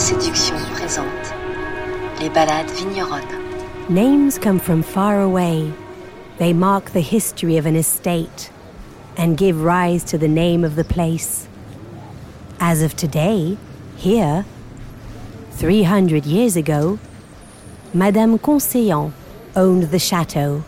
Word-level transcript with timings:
séduction 0.00 0.56
présente 0.72 1.04
les 2.20 2.30
vigneronnes. 2.74 3.20
Names 3.90 4.38
come 4.38 4.58
from 4.58 4.82
far 4.82 5.20
away. 5.20 5.70
They 6.38 6.54
mark 6.54 6.92
the 6.92 7.02
history 7.02 7.58
of 7.58 7.66
an 7.66 7.76
estate 7.76 8.50
and 9.18 9.36
give 9.36 9.62
rise 9.62 10.02
to 10.04 10.16
the 10.16 10.26
name 10.26 10.64
of 10.64 10.74
the 10.74 10.84
place. 10.84 11.46
As 12.58 12.82
of 12.82 12.96
today, 12.96 13.58
here, 13.98 14.46
300 15.52 16.24
years 16.24 16.56
ago, 16.56 16.98
Madame 17.92 18.38
Conseillant 18.38 19.12
owned 19.54 19.90
the 19.90 19.98
chateau, 19.98 20.64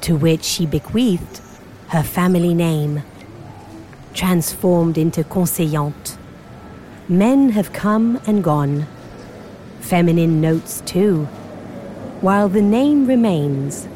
to 0.00 0.16
which 0.16 0.44
she 0.44 0.64
bequeathed 0.64 1.42
her 1.88 2.02
family 2.02 2.54
name, 2.54 3.02
transformed 4.14 4.96
into 4.96 5.22
Conseillante. 5.24 6.13
Men 7.08 7.50
have 7.50 7.74
come 7.74 8.18
and 8.26 8.42
gone, 8.42 8.86
feminine 9.80 10.40
notes 10.40 10.80
too, 10.86 11.26
while 12.22 12.48
the 12.48 12.62
name 12.62 13.06
remains. 13.06 13.86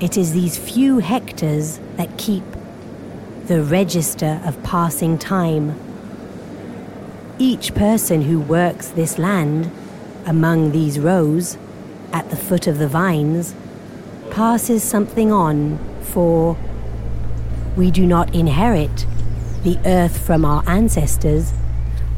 It 0.00 0.16
is 0.16 0.32
these 0.32 0.58
few 0.58 0.98
hectares 0.98 1.78
that 1.96 2.18
keep 2.18 2.42
the 3.46 3.62
register 3.62 4.40
of 4.44 4.60
passing 4.64 5.18
time. 5.18 5.78
Each 7.38 7.72
person 7.72 8.22
who 8.22 8.40
works 8.40 8.88
this 8.88 9.16
land, 9.16 9.70
among 10.26 10.72
these 10.72 10.98
rows, 10.98 11.56
at 12.12 12.28
the 12.28 12.36
foot 12.36 12.66
of 12.66 12.78
the 12.78 12.88
vines, 12.88 13.54
passes 14.32 14.82
something 14.82 15.30
on, 15.30 15.78
for 16.02 16.56
we 17.76 17.92
do 17.92 18.04
not 18.04 18.34
inherit 18.34 19.06
the 19.62 19.78
earth 19.86 20.18
from 20.26 20.44
our 20.44 20.64
ancestors, 20.66 21.52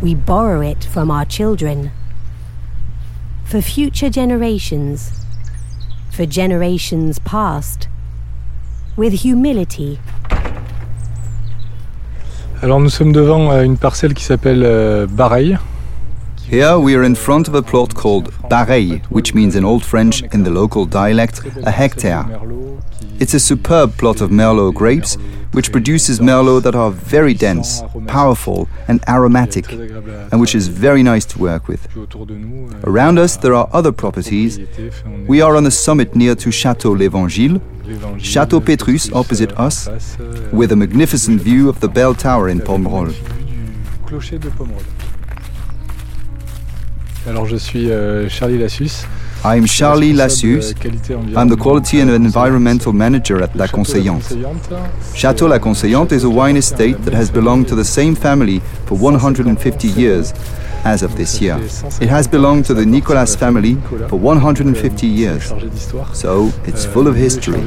we 0.03 0.15
borrow 0.15 0.61
it 0.61 0.85
from 0.85 1.11
our 1.11 1.25
children. 1.25 1.91
For 3.45 3.61
future 3.61 4.11
generations, 4.11 5.11
for 6.11 6.27
generations 6.27 7.19
past, 7.21 7.89
with 8.97 9.23
humility. 9.23 9.99
Alors 12.63 12.81
nous 12.81 12.89
sommes 12.89 13.13
devant 13.13 13.53
euh, 13.53 13.63
une 13.63 13.77
parcelle 13.77 14.15
qui 14.15 14.25
s'appelle 14.25 14.63
euh, 14.65 15.07
Bareil. 15.07 15.59
Here 16.49 16.79
we 16.79 16.95
are 16.95 17.03
in 17.03 17.17
front 17.17 17.49
of 17.49 17.57
a 17.57 17.63
plot 17.63 17.93
called 17.97 18.33
Bareil, 18.49 19.05
which 19.07 19.35
means 19.35 19.57
in 19.57 19.65
Old 19.65 19.85
French, 19.85 20.23
in 20.33 20.45
the 20.45 20.51
local 20.51 20.87
dialect, 20.87 21.41
a 21.65 21.73
hectare. 21.73 22.25
It's 23.19 23.35
a 23.35 23.41
superb 23.41 23.97
plot 23.99 24.21
of 24.21 24.31
Merlot 24.31 24.73
grapes, 24.75 25.17
which 25.51 25.73
produces 25.73 26.21
Merlot 26.21 26.63
that 26.63 26.77
are 26.77 26.93
very 26.93 27.35
dense, 27.35 27.83
powerful, 28.07 28.69
and 28.87 29.03
aromatic, 29.09 29.73
and 29.73 30.41
which 30.41 30.55
is 30.55 30.69
very 30.69 31.03
nice 31.03 31.25
to 31.27 31.39
work 31.41 31.67
with. 31.67 31.89
Around 32.85 33.19
us 33.19 33.37
there 33.37 33.55
are 33.55 33.69
other 33.73 33.91
properties. 33.91 34.61
We 35.27 35.41
are 35.41 35.57
on 35.57 35.67
a 35.67 35.73
summit 35.73 36.15
near 36.15 36.37
to 36.37 36.53
Chateau 36.53 36.93
l'Évangile, 36.93 37.61
Chateau 38.23 38.61
Petrus 38.61 39.13
opposite 39.13 39.53
us, 39.59 39.89
with 40.53 40.71
a 40.71 40.77
magnificent 40.77 41.41
view 41.41 41.69
of 41.69 41.81
the 41.81 41.89
bell 41.89 42.15
tower 42.15 42.49
in 42.49 42.61
Pomerol. 42.61 43.13
Alors 47.29 47.47
je 47.47 47.57
suis 47.57 47.91
euh, 47.91 48.29
Charlie 48.29 48.59
Lassus. 48.59 49.05
I'm 49.45 49.67
Charlie 49.67 50.13
Lassus. 50.13 50.75
I'm 51.37 51.49
the 51.49 51.57
Quality 51.57 52.01
and 52.01 52.09
Environmental 52.11 52.93
Manager 52.93 53.43
at 53.43 53.51
La 53.57 53.67
Conseillante. 53.67 54.35
Chateau 55.15 55.49
La 55.49 55.59
Conseillante 55.59 56.13
is 56.13 56.25
a 56.25 56.29
wine 56.29 56.57
estate 56.57 56.97
that 57.05 57.15
has 57.15 57.31
belonged 57.31 57.67
to 57.67 57.75
the 57.75 57.85
same 57.85 58.15
family 58.15 58.61
for 58.87 58.97
150 58.97 59.89
years 59.89 60.33
as 60.87 61.03
of 61.03 61.17
this 61.17 61.41
year. 61.41 61.59
It 62.01 62.09
has 62.09 62.29
belonged 62.29 62.65
to 62.67 62.75
the 62.75 62.87
Nicolas 62.87 63.35
family 63.35 63.75
for 64.09 64.17
150 64.17 65.07
years. 65.07 65.53
So 66.13 66.53
it's 66.65 66.87
full 66.87 67.09
of 67.09 67.17
history. 67.17 67.61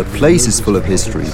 The 0.00 0.06
place 0.18 0.48
is 0.48 0.58
full 0.58 0.74
of 0.74 0.84
history. 0.84 1.30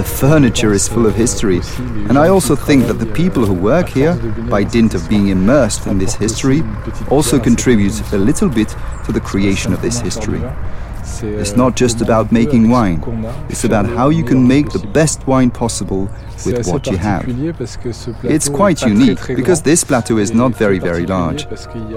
The 0.00 0.04
furniture 0.04 0.72
is 0.72 0.88
full 0.88 1.06
of 1.06 1.14
history. 1.14 1.60
And 2.08 2.16
I 2.16 2.28
also 2.28 2.56
think 2.56 2.86
that 2.86 2.98
the 2.98 3.12
people 3.22 3.44
who 3.44 3.52
work 3.52 3.88
here, 3.88 4.14
by 4.48 4.64
dint 4.64 4.94
of 4.94 5.06
being 5.06 5.28
immersed 5.28 5.86
in 5.86 5.98
this 5.98 6.14
history, 6.14 6.62
also 7.10 7.38
contribute 7.38 8.00
a 8.12 8.18
little 8.18 8.48
bit 8.48 8.74
to 9.04 9.12
the 9.12 9.20
creation 9.20 9.74
of 9.74 9.82
this 9.82 10.00
history. 10.00 10.42
It's 11.22 11.56
not 11.56 11.76
just 11.76 12.00
about 12.00 12.30
making 12.32 12.70
wine, 12.70 13.02
it's 13.48 13.64
about 13.64 13.86
how 13.86 14.10
you 14.10 14.24
can 14.24 14.46
make 14.46 14.70
the 14.70 14.78
best 14.78 15.26
wine 15.26 15.50
possible 15.50 16.08
with 16.46 16.66
what 16.66 16.86
you 16.86 16.96
have. 16.96 17.24
It's 18.24 18.48
quite 18.48 18.82
unique 18.82 19.26
because 19.26 19.62
this 19.62 19.84
plateau 19.84 20.18
is 20.18 20.32
not 20.32 20.54
very, 20.54 20.78
very 20.78 21.06
large. 21.06 21.46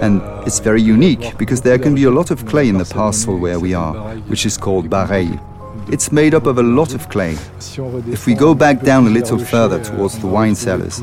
And 0.02 0.22
it's 0.48 0.60
very 0.60 0.82
unique 0.82 1.38
because 1.38 1.62
there 1.62 1.78
can 1.78 1.96
be 1.96 2.06
a 2.06 2.12
lot 2.12 2.32
of 2.32 2.46
clay 2.46 2.68
in 2.70 2.78
the 2.78 2.86
parcel 2.86 3.38
where 3.38 3.60
we 3.60 3.74
are, 3.74 4.16
which 4.28 4.46
is 4.46 4.58
called 4.58 4.90
Bareil. 4.90 5.40
It's 5.88 6.12
made 6.12 6.34
up 6.34 6.48
of 6.48 6.58
a 6.58 6.64
lot 6.64 6.96
of 6.96 7.10
clay. 7.10 7.38
If 8.08 8.26
we 8.26 8.34
go 8.34 8.56
back 8.56 8.82
down 8.82 9.06
a 9.06 9.10
little 9.10 9.38
further 9.38 9.84
towards 9.84 10.18
the 10.18 10.26
wine 10.26 10.56
cellars, 10.56 11.02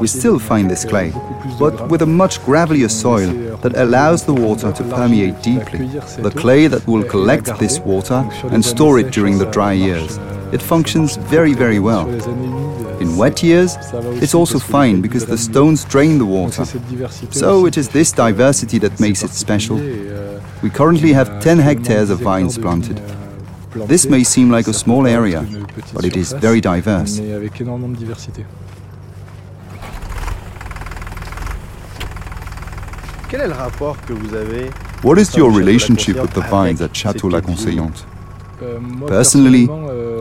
we 0.00 0.08
still 0.08 0.38
find 0.38 0.68
this 0.68 0.84
clay, 0.84 1.12
but 1.58 1.88
with 1.88 2.02
a 2.02 2.06
much 2.06 2.40
gravelier 2.40 2.90
soil 2.90 3.56
that 3.58 3.76
allows 3.76 4.24
the 4.24 4.34
water 4.34 4.72
to 4.72 4.82
permeate 4.84 5.40
deeply. 5.42 5.86
The 5.86 6.32
clay 6.34 6.66
that 6.66 6.86
will 6.86 7.04
collect 7.04 7.58
this 7.58 7.78
water 7.78 8.28
and 8.50 8.64
store 8.64 8.98
it 8.98 9.12
during 9.12 9.38
the 9.38 9.50
dry 9.50 9.72
years. 9.72 10.18
It 10.52 10.60
functions 10.60 11.16
very, 11.16 11.54
very 11.54 11.78
well. 11.78 12.08
In 13.00 13.16
wet 13.16 13.42
years, 13.42 13.76
it's 14.22 14.34
also 14.34 14.58
fine 14.58 15.00
because 15.00 15.26
the 15.26 15.38
stones 15.38 15.84
drain 15.84 16.18
the 16.18 16.26
water. 16.26 16.64
So 17.30 17.66
it 17.66 17.76
is 17.76 17.88
this 17.88 18.10
diversity 18.10 18.78
that 18.78 18.98
makes 18.98 19.22
it 19.22 19.30
special. 19.30 19.76
We 20.62 20.70
currently 20.70 21.12
have 21.12 21.40
10 21.40 21.58
hectares 21.58 22.10
of 22.10 22.20
vines 22.20 22.58
planted. 22.58 23.00
This 23.74 24.06
may 24.06 24.22
seem 24.24 24.50
like 24.50 24.68
a 24.68 24.72
small 24.72 25.06
area, 25.06 25.44
but 25.92 26.04
it 26.04 26.16
is 26.16 26.32
very 26.32 26.60
diverse. 26.60 27.20
What 35.02 35.18
is 35.18 35.36
your 35.36 35.50
relationship 35.50 36.16
with 36.20 36.32
the 36.34 36.40
vines 36.42 36.80
at 36.80 36.92
Château 36.92 37.30
La 37.30 37.40
Conseillante? 37.40 38.04
Personally, 39.08 39.68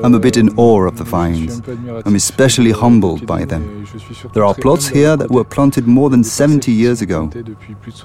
I'm 0.03 0.13
a 0.13 0.19
bit 0.19 0.35
in 0.35 0.49
awe 0.57 0.85
of 0.85 0.97
the 0.97 1.05
vines. 1.05 1.61
I'm 2.05 2.15
especially 2.15 2.71
humbled 2.71 3.25
by 3.25 3.45
them. 3.45 3.87
There 4.33 4.43
are 4.43 4.53
plots 4.53 4.89
here 4.89 5.15
that 5.15 5.31
were 5.31 5.45
planted 5.45 5.87
more 5.87 6.09
than 6.09 6.25
70 6.25 6.73
years 6.73 7.01
ago. 7.01 7.31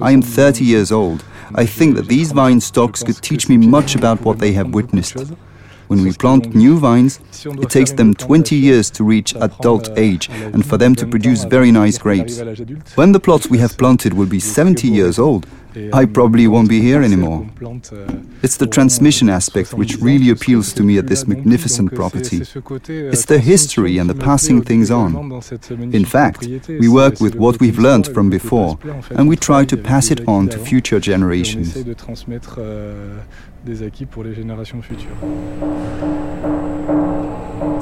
I 0.00 0.12
am 0.12 0.22
30 0.22 0.64
years 0.64 0.92
old. 0.92 1.24
I 1.56 1.66
think 1.66 1.96
that 1.96 2.06
these 2.06 2.30
vine 2.30 2.60
stocks 2.60 3.02
could 3.02 3.16
teach 3.16 3.48
me 3.48 3.56
much 3.56 3.96
about 3.96 4.20
what 4.20 4.38
they 4.38 4.52
have 4.52 4.74
witnessed. 4.74 5.32
When 5.88 6.04
we 6.04 6.12
plant 6.12 6.54
new 6.54 6.78
vines, 6.78 7.18
it 7.44 7.70
takes 7.70 7.90
them 7.90 8.14
20 8.14 8.54
years 8.54 8.90
to 8.90 9.02
reach 9.02 9.34
adult 9.34 9.88
age 9.98 10.28
and 10.28 10.64
for 10.64 10.76
them 10.76 10.94
to 10.94 11.06
produce 11.06 11.44
very 11.44 11.72
nice 11.72 11.98
grapes. 11.98 12.38
When 12.94 13.10
the 13.10 13.20
plots 13.20 13.48
we 13.48 13.58
have 13.58 13.76
planted 13.76 14.12
will 14.12 14.26
be 14.26 14.38
70 14.38 14.86
years 14.86 15.18
old, 15.18 15.46
I 15.92 16.04
probably 16.04 16.46
won't 16.46 16.68
be 16.68 16.80
here 16.80 17.02
anymore. 17.02 17.48
It's 18.42 18.56
the 18.56 18.66
transmission 18.66 19.28
aspect 19.28 19.74
which 19.74 19.96
really 19.96 20.30
appeals 20.30 20.72
to 20.74 20.82
me 20.82 20.98
at 20.98 21.06
this 21.06 21.26
magnificent 21.26 21.94
property. 21.94 22.38
It's 22.38 23.24
the 23.24 23.38
history 23.38 23.98
and 23.98 24.08
the 24.08 24.14
passing 24.14 24.62
things 24.62 24.90
on. 24.90 25.10
In 25.92 26.04
fact, 26.04 26.46
we 26.68 26.88
work 26.88 27.20
with 27.20 27.34
what 27.34 27.60
we've 27.60 27.78
learned 27.78 28.06
from 28.08 28.30
before 28.30 28.78
and 29.10 29.28
we 29.28 29.36
try 29.36 29.64
to 29.64 29.76
pass 29.76 30.10
it 30.10 30.26
on 30.28 30.48
to 30.48 30.58
future 30.58 31.00
generations. 31.00 31.74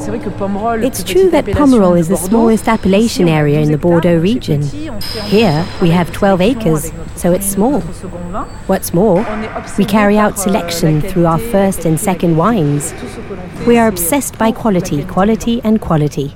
It's 0.09 1.03
true 1.03 1.31
that 1.31 1.47
Pomerol 1.47 1.99
is 1.99 2.07
the 2.09 2.17
smallest 2.17 2.69
appellation 2.69 3.29
area 3.29 3.59
in 3.61 3.73
the 3.73 3.79
Bordeaux 3.79 4.19
region. 4.19 4.63
Here 5.25 5.67
we 5.83 5.91
have 5.91 6.13
12 6.13 6.41
acres, 6.41 6.93
so 7.17 7.33
it's 7.33 7.47
small. 7.47 7.81
What's 8.69 8.95
more, 8.95 9.27
we 9.77 9.85
carry 9.85 10.17
out 10.17 10.39
selection 10.39 11.01
through 11.01 11.27
our 11.27 11.39
first 11.39 11.85
and 11.85 11.99
second 11.99 12.37
wines. 12.37 12.95
We 13.67 13.79
are 13.79 13.89
obsessed 13.89 14.39
by 14.39 14.53
quality, 14.53 15.03
quality, 15.05 15.61
and 15.65 15.81
quality. 15.81 16.35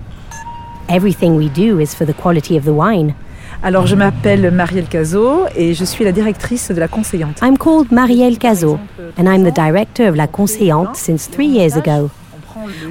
Everything 0.89 1.37
we 1.37 1.49
do 1.49 1.79
is 1.79 1.95
for 1.95 2.05
the 2.05 2.15
quality 2.15 2.57
of 2.57 2.65
the 2.65 2.75
wine. 2.75 3.15
Alors, 3.63 3.87
je 3.87 3.95
m'appelle 3.95 4.51
Marielle 4.51 4.89
Cazaux 4.89 5.47
et 5.55 5.75
je 5.75 5.85
suis 5.85 6.05
la 6.05 6.13
directrice 6.13 6.71
de 6.71 6.81
la 6.81 6.89
Conseillante. 6.89 7.41
I'm 7.43 7.57
called 7.57 7.93
Marielle 7.93 8.39
Cazaux, 8.39 8.81
and 9.17 9.29
I'm 9.29 9.45
the 9.45 9.53
director 9.55 10.09
of 10.09 10.17
La 10.17 10.27
Conseillante 10.27 10.97
since 10.97 11.29
three 11.29 11.47
years 11.47 11.77
ago. 11.77 12.11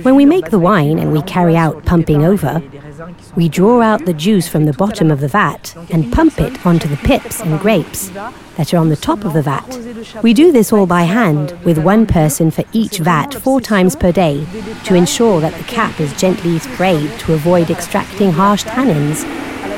When 0.02 0.16
we 0.16 0.26
make 0.26 0.50
the 0.50 0.60
wine 0.60 1.00
and 1.00 1.12
we 1.12 1.22
carry 1.24 1.56
out 1.56 1.86
pumping 1.86 2.24
over, 2.24 2.62
we 3.36 3.50
draw 3.50 3.82
out 3.82 4.06
the 4.06 4.14
juice 4.14 4.48
from 4.48 4.66
the 4.66 4.74
bottom 4.74 5.12
of 5.12 5.20
the 5.20 5.28
vat 5.28 5.76
and 5.90 6.12
pump 6.12 6.40
it 6.40 6.66
onto 6.66 6.88
the 6.88 6.98
pips 6.98 7.42
and 7.42 7.60
grapes 7.60 8.10
that 8.58 8.74
are 8.74 8.78
on 8.78 8.90
the 8.90 8.96
top 8.96 9.24
of 9.24 9.34
the 9.34 9.42
vat. 9.42 9.80
We 10.24 10.34
do 10.34 10.52
this 10.52 10.74
all 10.74 10.86
by 10.86 11.04
hand, 11.04 11.58
with 11.64 11.78
one 11.78 12.06
person 12.06 12.52
for 12.52 12.64
each 12.74 13.00
vat 13.00 13.34
four 13.34 13.62
times 13.62 13.96
per 13.96 14.12
day, 14.12 14.46
to 14.86 14.96
ensure 14.96 15.40
that 15.42 15.56
the 15.56 15.64
cap 15.64 16.00
is 16.00 16.14
gently 16.20 16.60
sprayed 16.60 17.12
to 17.20 17.34
avoid 17.34 17.70
extracting 17.70 18.32
harsh 18.32 18.64
tannins. 18.66 19.24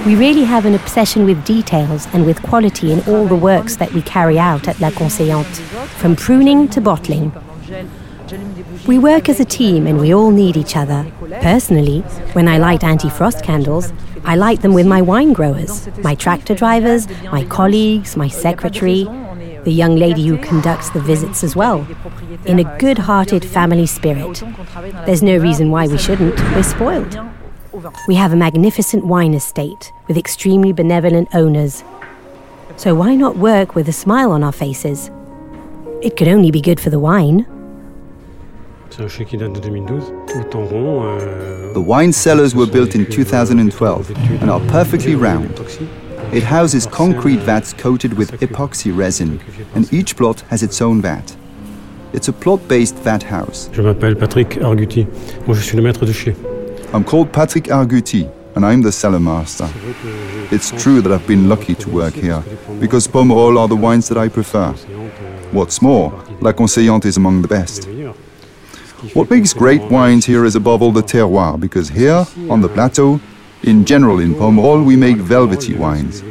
We 0.06 0.16
really 0.16 0.46
have 0.46 0.66
an 0.66 0.74
obsession 0.74 1.26
with 1.26 1.46
details 1.46 2.08
and 2.14 2.26
with 2.26 2.42
quality 2.42 2.92
in 2.92 3.02
all 3.02 3.28
the 3.28 3.36
works 3.36 3.76
that 3.76 3.94
we 3.94 4.02
carry 4.02 4.40
out 4.40 4.68
at 4.68 4.80
La 4.80 4.90
Conseillante, 4.90 5.62
from 6.00 6.16
pruning 6.16 6.68
to 6.70 6.82
bottling. 6.82 7.32
We 8.88 8.98
work 8.98 9.30
as 9.30 9.40
a 9.40 9.46
team 9.46 9.88
and 9.88 10.00
we 10.00 10.14
all 10.14 10.32
need 10.32 10.58
each 10.58 10.76
other. 10.76 11.12
Personally, 11.42 12.00
when 12.34 12.48
I 12.48 12.58
light 12.58 12.84
anti 12.84 13.10
frost 13.10 13.44
candles, 13.44 13.92
I 14.24 14.36
light 14.36 14.62
them 14.62 14.74
with 14.74 14.86
my 14.86 15.02
wine 15.02 15.34
growers, 15.34 15.88
my 16.00 16.16
tractor 16.16 16.56
drivers, 16.56 17.08
my 17.24 17.44
colleagues, 17.46 18.16
my 18.16 18.28
secretary, 18.28 19.04
the 19.64 19.72
young 19.72 19.96
lady 19.96 20.26
who 20.28 20.38
conducts 20.38 20.90
the 20.92 21.02
visits 21.02 21.44
as 21.44 21.56
well, 21.56 21.88
in 22.46 22.60
a 22.60 22.78
good 22.78 22.98
hearted 22.98 23.44
family 23.44 23.86
spirit. 23.86 24.44
There's 25.06 25.24
no 25.24 25.38
reason 25.38 25.72
why 25.72 25.88
we 25.88 25.98
shouldn't, 25.98 26.40
we're 26.54 26.64
spoiled. 26.64 27.18
We 28.08 28.16
have 28.16 28.34
a 28.34 28.36
magnificent 28.36 29.06
wine 29.06 29.34
estate 29.34 29.92
with 30.08 30.18
extremely 30.18 30.74
benevolent 30.74 31.30
owners. 31.34 31.84
So 32.78 32.96
why 32.96 33.16
not 33.16 33.38
work 33.38 33.76
with 33.76 33.88
a 33.88 33.94
smile 33.94 34.32
on 34.32 34.44
our 34.44 34.52
faces? 34.52 35.10
It 36.02 36.18
could 36.18 36.28
only 36.28 36.52
be 36.52 36.62
good 36.62 36.80
for 36.80 36.90
the 36.90 37.00
wine. 37.00 37.46
The 41.74 41.84
wine 41.86 42.12
cellars 42.12 42.54
were 42.54 42.66
built 42.68 42.94
in 42.94 43.06
2012 43.06 44.10
and 44.42 44.50
are 44.50 44.60
perfectly 44.68 45.16
round. 45.16 45.60
It 46.34 46.44
houses 46.44 46.86
concrete 46.88 47.40
vats 47.40 47.72
coated 47.74 48.14
with 48.14 48.32
epoxy 48.42 48.92
resin, 48.96 49.40
and 49.76 49.92
each 49.94 50.18
plot 50.18 50.42
has 50.50 50.62
its 50.62 50.82
own 50.82 51.02
vat. 51.02 51.36
It's 52.14 52.28
a 52.28 52.34
plot-based 52.34 52.96
vat 52.96 53.24
house. 53.24 53.70
Je 53.72 53.82
m'appelle 53.82 54.16
Patrick 54.16 54.60
Argutti. 54.62 55.08
Moi, 55.48 55.56
je 55.56 55.62
suis 55.62 55.78
le 55.78 55.84
maître 55.84 56.06
de 56.06 56.12
chai. 56.12 56.36
I'm 56.94 57.06
called 57.06 57.32
Patrick 57.32 57.70
Argutti, 57.70 58.30
and 58.56 58.66
I'm 58.66 58.82
the 58.82 58.92
cellar 58.92 59.20
master. 59.22 59.70
It's 60.52 60.72
true 60.72 61.02
that 61.02 61.14
I've 61.14 61.26
been 61.26 61.48
lucky 61.48 61.76
to 61.76 61.90
work 61.90 62.14
here, 62.14 62.44
because 62.82 63.08
Pomerol 63.08 63.58
are 63.58 63.70
the 63.70 63.78
wines 63.78 64.10
that 64.10 64.18
I 64.18 64.28
prefer. 64.28 64.74
What's 65.54 65.82
more, 65.82 66.12
La 66.42 66.52
Conseillante 66.52 67.06
is 67.06 67.16
among 67.16 67.42
the 67.42 67.48
best. 67.48 67.88
What 69.14 69.32
makes 69.32 69.52
great 69.52 69.82
wines 69.90 70.26
here 70.26 70.46
is 70.46 70.56
above 70.56 70.84
all 70.84 70.92
the 70.92 71.02
terroir, 71.02 71.60
because 71.60 71.90
here, 71.90 72.24
on 72.52 72.62
the 72.62 72.70
plateau, 72.70 73.20
in 73.64 73.84
general 73.84 74.20
in 74.20 74.36
Pomerol, 74.36 74.86
we 74.86 74.96
make 74.96 75.18
velvety 75.18 75.74
wines. 75.74 76.24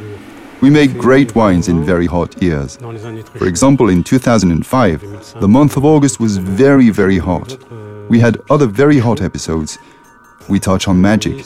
We 0.61 0.71
make 0.71 0.97
great 0.97 1.35
wines 1.35 1.67
in 1.69 1.85
very 1.85 2.07
hot 2.07 2.41
years. 2.41 2.77
For 3.35 3.49
example, 3.49 3.89
in 3.89 4.05
2005, 4.05 5.41
the 5.41 5.49
month 5.49 5.77
of 5.77 5.85
August 5.85 6.21
was 6.21 6.37
very, 6.37 6.91
very 6.91 7.19
hot. 7.19 7.59
We 8.09 8.21
had 8.21 8.41
other 8.49 8.67
very 8.67 8.99
hot 8.99 9.21
episodes, 9.21 9.79
we 10.49 10.61
touch 10.61 10.87
on 10.87 11.01
magic. 11.01 11.45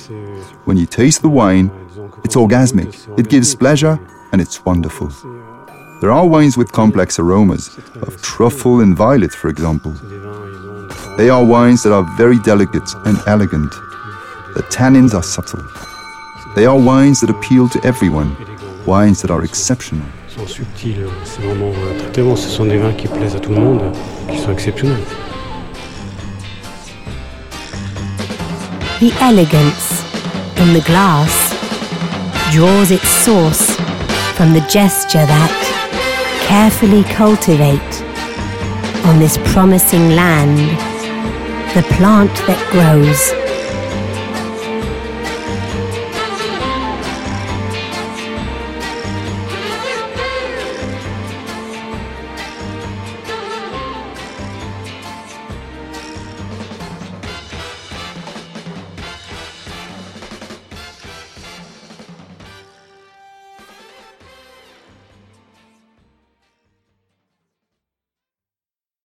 When 0.66 0.76
you 0.76 0.84
taste 0.84 1.22
the 1.22 1.30
wine, 1.30 1.70
it's 2.22 2.36
orgasmic, 2.36 3.18
it 3.18 3.30
gives 3.30 3.54
pleasure, 3.54 3.98
and 4.32 4.42
it's 4.42 4.62
wonderful. 4.64 5.08
There 6.00 6.12
are 6.12 6.26
wines 6.26 6.58
with 6.58 6.70
complex 6.70 7.18
aromas, 7.18 7.78
of 8.02 8.20
truffle 8.20 8.80
and 8.80 8.94
violet, 8.94 9.32
for 9.32 9.48
example. 9.48 9.94
They 11.16 11.30
are 11.30 11.44
wines 11.44 11.84
that 11.84 11.92
are 11.92 12.02
very 12.16 12.40
delicate 12.40 12.92
and 13.04 13.16
elegant. 13.28 13.70
The 14.54 14.64
tannins 14.68 15.14
are 15.14 15.22
subtle. 15.22 15.62
They 16.56 16.66
are 16.66 16.76
wines 16.76 17.20
that 17.20 17.30
appeal 17.30 17.68
to 17.68 17.80
everyone, 17.84 18.36
wines 18.84 19.22
that 19.22 19.30
are 19.30 19.44
exceptional. 19.44 20.04
sont 20.28 20.48
subtils, 20.48 21.06
c'est 21.22 21.42
vraiment 21.42 21.70
euh, 21.70 22.10
très 22.12 22.22
bon. 22.22 22.34
Ce 22.34 22.48
sont 22.48 22.64
des 22.64 22.78
vins 22.78 22.92
qui 22.92 23.06
plaisent 23.06 23.36
à 23.36 23.38
tout 23.38 23.50
le 23.50 23.60
monde, 23.60 23.82
qui 24.28 24.38
sont 24.38 24.50
exceptionnels. 24.50 25.04
The 28.98 29.12
elegance 29.22 30.02
in 30.58 30.72
the 30.72 30.82
glass 30.84 31.54
draws 32.52 32.90
its 32.90 33.08
source 33.08 33.70
from 34.34 34.52
the 34.52 34.62
gesture 34.68 35.24
that 35.24 35.52
carefully 36.48 37.04
cultivate 37.04 38.02
on 39.04 39.20
this 39.20 39.38
promising 39.52 40.16
land 40.16 40.93
the 41.74 41.82
plant 41.82 42.32
that 42.46 42.60
grows 42.70 43.43